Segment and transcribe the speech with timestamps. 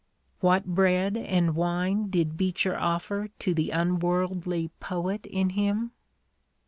[0.39, 5.91] "What bread and wine did Beecher offer to the unworldly poet in him?